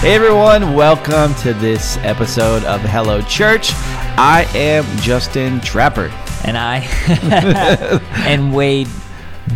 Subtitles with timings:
[0.00, 3.72] Hey everyone, welcome to this episode of Hello Church.
[4.16, 6.06] I am Justin Trapper.
[6.44, 6.86] And I
[8.24, 8.86] and Wade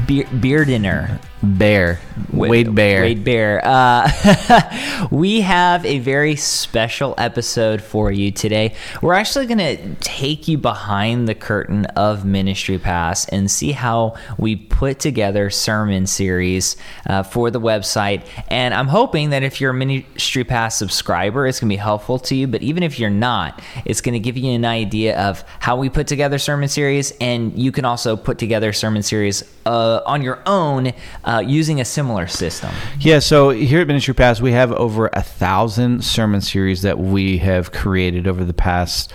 [0.06, 1.20] Be- Beardener.
[1.42, 2.00] Bear.
[2.32, 3.02] Wade Bear.
[3.02, 3.60] Wade Bear.
[3.64, 8.76] Uh, we have a very special episode for you today.
[9.02, 14.14] We're actually going to take you behind the curtain of Ministry Pass and see how
[14.38, 16.76] we put together sermon series
[17.08, 18.24] uh, for the website.
[18.46, 22.20] And I'm hoping that if you're a Ministry Pass subscriber, it's going to be helpful
[22.20, 22.46] to you.
[22.46, 25.88] But even if you're not, it's going to give you an idea of how we
[25.88, 27.10] put together sermon series.
[27.20, 29.42] And you can also put together sermon series
[29.82, 30.92] uh, on your own
[31.24, 32.70] uh, using a similar system.
[33.00, 37.38] Yeah, so here at Ministry Pass, we have over a thousand sermon series that we
[37.38, 39.12] have created over the past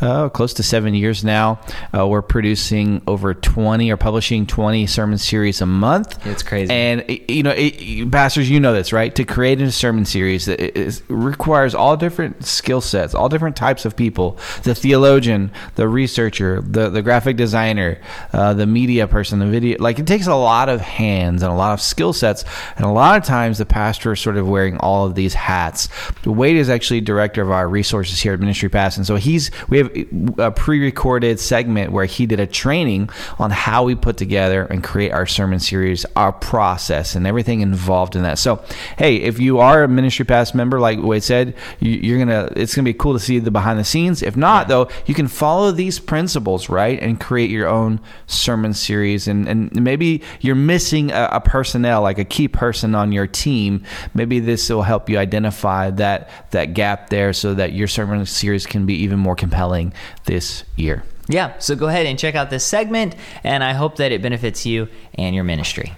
[0.00, 1.60] uh, close to seven years now.
[1.96, 6.26] Uh, we're producing over 20 or publishing 20 sermon series a month.
[6.26, 6.72] It's crazy.
[6.72, 9.14] And, you know, it, pastors, you know this, right?
[9.14, 13.84] To create a sermon series, it, it requires all different skill sets, all different types
[13.84, 18.00] of people the theologian, the researcher, the, the graphic designer,
[18.32, 19.78] uh, the media person, the video.
[19.78, 22.44] Like, it takes a lot of hands and a lot of skill sets.
[22.76, 25.88] And a lot of times the pastor is sort of wearing all of these hats.
[26.24, 28.96] Wade is actually director of our resources here at Ministry Pass.
[28.96, 29.89] And so he's, we have
[30.38, 35.12] a pre-recorded segment where he did a training on how we put together and create
[35.12, 38.38] our sermon series, our process, and everything involved in that.
[38.38, 38.64] So,
[38.98, 42.74] hey, if you are a Ministry Pass member, like Wade said, you, are gonna it's
[42.74, 44.22] gonna be cool to see the behind the scenes.
[44.22, 49.28] If not, though, you can follow these principles, right, and create your own sermon series.
[49.28, 53.84] And and maybe you're missing a, a personnel, like a key person on your team.
[54.14, 58.66] Maybe this will help you identify that that gap there, so that your sermon series
[58.66, 59.79] can be even more compelling
[60.26, 61.02] this year.
[61.28, 63.14] Yeah, so go ahead and check out this segment,
[63.44, 65.94] and I hope that it benefits you and your ministry.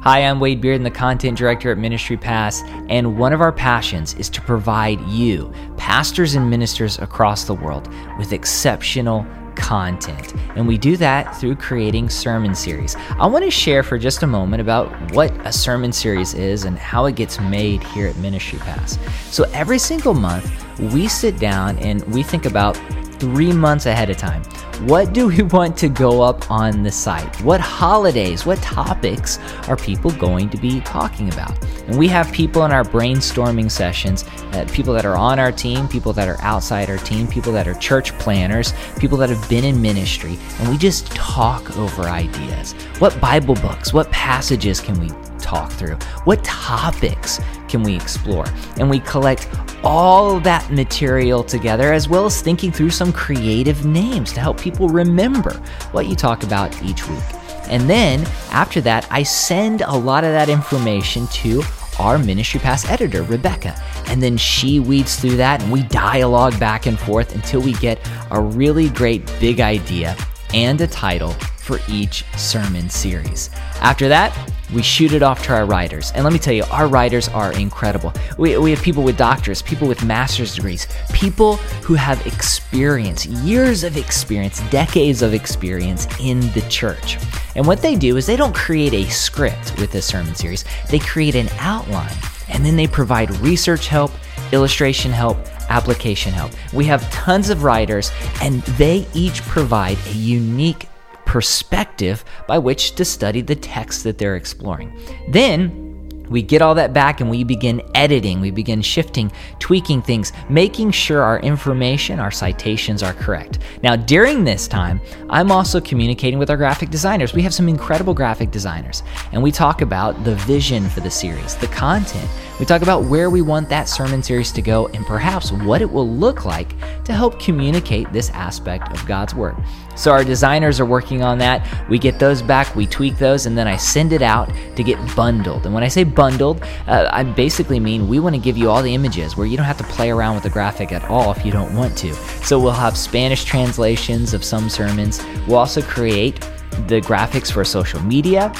[0.00, 4.14] Hi, I'm Wade Bearden, the content director at Ministry Pass, and one of our passions
[4.14, 7.88] is to provide you, pastors and ministers across the world,
[8.18, 9.24] with exceptional
[9.62, 10.34] content.
[10.56, 12.96] And we do that through creating sermon series.
[13.18, 16.76] I want to share for just a moment about what a sermon series is and
[16.76, 18.98] how it gets made here at Ministry Pass.
[19.30, 20.50] So every single month,
[20.92, 22.76] we sit down and we think about
[23.20, 24.42] three months ahead of time.
[24.86, 27.40] What do we want to go up on the site?
[27.42, 29.38] What holidays, what topics
[29.68, 31.56] are people going to be talking about?
[31.86, 35.86] And we have people in our brainstorming sessions, uh, people that are on our team,
[35.86, 39.62] people that are outside our team, people that are church planners, people that have been
[39.62, 42.72] in ministry, and we just talk over ideas.
[42.98, 45.94] What Bible books, what passages can we talk through?
[46.24, 48.46] What topics can we explore?
[48.78, 49.48] And we collect
[49.84, 54.71] all that material together, as well as thinking through some creative names to help people
[54.80, 55.54] remember
[55.92, 57.22] what you talk about each week.
[57.68, 61.62] And then after that, I send a lot of that information to
[61.98, 63.80] our Ministry Pass editor, Rebecca.
[64.06, 67.98] And then she weeds through that and we dialogue back and forth until we get
[68.30, 70.16] a really great big idea
[70.52, 73.50] and a title for each sermon series.
[73.80, 74.36] After that,
[74.74, 76.12] we shoot it off to our writers.
[76.14, 78.12] And let me tell you, our writers are incredible.
[78.38, 83.84] We, we have people with doctors, people with master's degrees, people who have experience, years
[83.84, 87.18] of experience, decades of experience in the church.
[87.54, 90.98] And what they do is they don't create a script with this sermon series, they
[90.98, 92.16] create an outline
[92.52, 94.12] and then they provide research help,
[94.52, 95.38] illustration help,
[95.70, 96.52] application help.
[96.72, 100.88] We have tons of writers, and they each provide a unique
[101.32, 104.92] perspective by which to study the text that they're exploring.
[105.30, 105.82] Then,
[106.28, 110.90] we get all that back and we begin editing, we begin shifting, tweaking things, making
[110.90, 113.60] sure our information, our citations are correct.
[113.82, 115.00] Now, during this time,
[115.30, 117.32] I'm also communicating with our graphic designers.
[117.32, 121.56] We have some incredible graphic designers, and we talk about the vision for the series,
[121.56, 122.28] the content.
[122.60, 125.90] We talk about where we want that sermon series to go and perhaps what it
[125.90, 129.56] will look like to help communicate this aspect of God's Word.
[129.94, 131.88] So our designers are working on that.
[131.88, 134.98] We get those back, we tweak those, and then I send it out to get
[135.14, 135.66] bundled.
[135.66, 138.82] And when I say bundled, uh, I basically mean we want to give you all
[138.82, 141.44] the images where you don't have to play around with the graphic at all if
[141.44, 142.14] you don't want to.
[142.44, 145.22] So we'll have Spanish translations of some sermons.
[145.46, 146.40] We'll also create
[146.88, 148.52] the graphics for social media,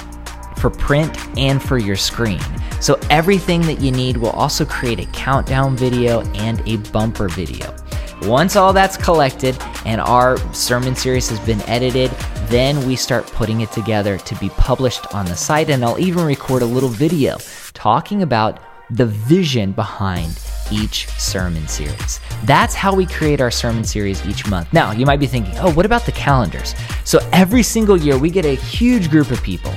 [0.58, 2.40] for print, and for your screen.
[2.80, 7.74] So everything that you need will also create a countdown video and a bumper video.
[8.24, 12.08] Once all that's collected and our sermon series has been edited,
[12.46, 15.68] then we start putting it together to be published on the site.
[15.70, 17.38] And I'll even record a little video
[17.72, 18.60] talking about
[18.90, 20.38] the vision behind
[20.70, 22.20] each sermon series.
[22.44, 24.72] That's how we create our sermon series each month.
[24.72, 26.74] Now, you might be thinking, oh, what about the calendars?
[27.04, 29.72] So every single year, we get a huge group of people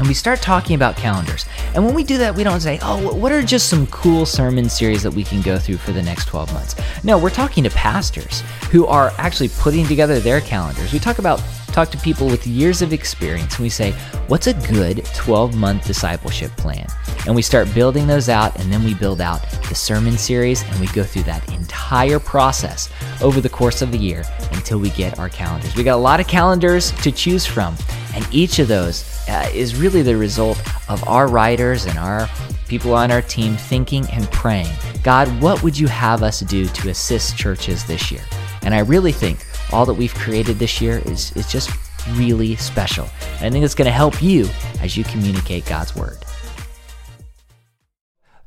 [0.00, 1.44] and we start talking about calendars.
[1.74, 4.70] And when we do that, we don't say, oh, what are just some cool sermon
[4.70, 6.74] series that we can go through for the next 12 months?
[7.04, 10.94] No, we're talking to pastors who are actually putting together their calendars.
[10.94, 13.92] We talk about talk to people with years of experience and we say,
[14.26, 16.86] what's a good 12 month discipleship plan?
[17.26, 20.80] And we start building those out and then we build out the sermon series and
[20.80, 22.88] we go through that entire process
[23.20, 25.76] over the course of the year until we get our calendars.
[25.76, 27.76] We got a lot of calendars to choose from,
[28.14, 32.28] and each of those uh, is really the result of our writers and our
[32.68, 34.70] people on our team thinking and praying
[35.02, 38.22] God, what would you have us do to assist churches this year?
[38.62, 41.70] And I really think all that we've created this year is, is just
[42.10, 43.08] really special.
[43.36, 44.48] And I think it's going to help you
[44.80, 46.18] as you communicate God's word.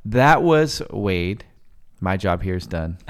[0.06, 1.44] That was Wade.
[2.04, 2.98] My job here is done.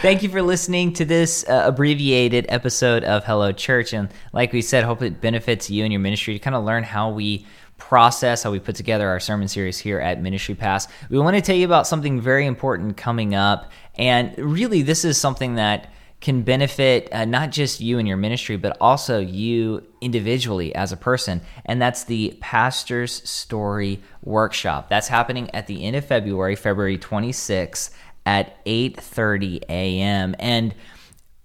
[0.00, 3.92] Thank you for listening to this uh, abbreviated episode of Hello Church.
[3.92, 6.82] And like we said, hope it benefits you and your ministry to kind of learn
[6.82, 7.44] how we
[7.76, 10.88] process, how we put together our sermon series here at Ministry Pass.
[11.10, 13.70] We want to tell you about something very important coming up.
[13.96, 18.56] And really, this is something that can benefit uh, not just you and your ministry,
[18.56, 21.40] but also you individually as a person.
[21.64, 24.88] And that's the Pastor's Story Workshop.
[24.88, 27.90] That's happening at the end of February, February 26th
[28.24, 30.34] at 8:30 a.m.
[30.38, 30.74] And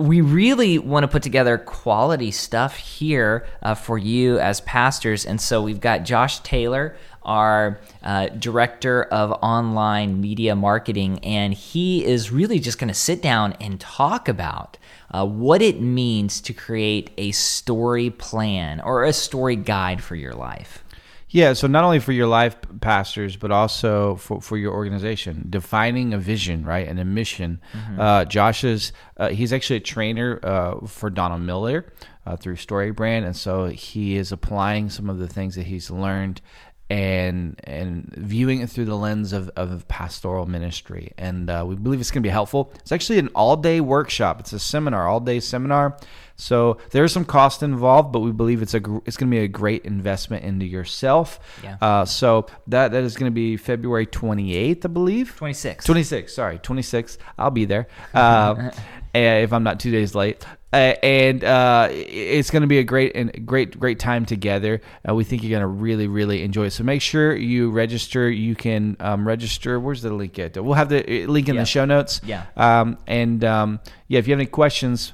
[0.02, 5.26] we really want to put together quality stuff here uh, for you as pastors.
[5.26, 12.04] And so we've got Josh Taylor, our uh, director of online media marketing, and he
[12.04, 14.78] is really just going to sit down and talk about
[15.12, 20.34] uh, what it means to create a story plan or a story guide for your
[20.34, 20.84] life.
[21.32, 26.14] Yeah, so not only for your life pastors, but also for, for your organization, defining
[26.14, 27.62] a vision, right, and a mission.
[27.72, 28.00] Mm-hmm.
[28.00, 31.94] Uh, Josh is uh, he's actually a trainer uh, for Donald Miller
[32.26, 35.90] uh, through Story Brand, and so he is applying some of the things that he's
[35.90, 36.42] learned
[36.92, 41.14] and and viewing it through the lens of, of pastoral ministry.
[41.18, 42.74] And uh, we believe it's going to be helpful.
[42.80, 44.42] It's actually an all day workshop.
[44.42, 45.98] It's a seminar, all day seminar.
[46.36, 49.48] So there's some cost involved, but we believe it's a it's going to be a
[49.48, 51.40] great investment into yourself.
[51.64, 51.78] Yeah.
[51.80, 55.38] Uh, so that that is going to be February 28th, I believe.
[55.40, 55.86] 26th.
[55.86, 56.30] 26th.
[56.32, 57.18] Sorry, 26.
[57.38, 57.88] I'll be there.
[58.14, 58.72] Uh,
[59.14, 60.46] if I'm not two days late.
[60.74, 64.82] Uh, and uh, it's going to be a great and great great time together.
[65.08, 66.72] Uh, we think you're going to really really enjoy it.
[66.72, 68.30] So make sure you register.
[68.30, 69.80] You can um, register.
[69.80, 70.62] Where's the link at?
[70.62, 71.62] We'll have the uh, link in yeah.
[71.62, 72.22] the show notes.
[72.24, 72.46] Yeah.
[72.56, 75.14] Um, and um, yeah, if you have any questions,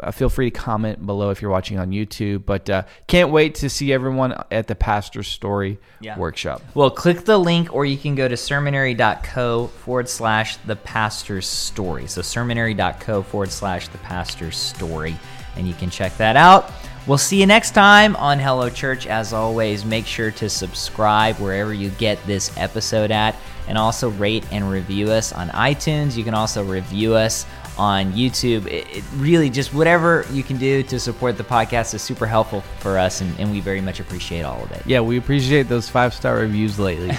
[0.00, 2.44] uh, feel free to comment below if you're watching on YouTube.
[2.44, 6.18] But uh, can't wait to see everyone at the Pastor Story yeah.
[6.18, 6.62] workshop.
[6.74, 12.06] Well, click the link, or you can go to sermonary.co forward slash the pastor's story.
[12.06, 15.16] So sermonary.co forward slash the pastor's story,
[15.56, 16.70] and you can check that out.
[17.06, 19.06] We'll see you next time on Hello Church.
[19.06, 23.36] As always, make sure to subscribe wherever you get this episode at,
[23.68, 26.16] and also rate and review us on iTunes.
[26.16, 27.44] You can also review us
[27.76, 28.66] on YouTube.
[28.66, 32.62] It, it, really just whatever you can do to support the podcast is super helpful
[32.80, 34.82] for us, and, and we very much appreciate all of it.
[34.86, 37.10] Yeah, we appreciate those five star reviews lately.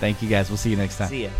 [0.00, 0.48] Thank you guys.
[0.48, 1.08] We'll see you next time.
[1.08, 1.30] See ya.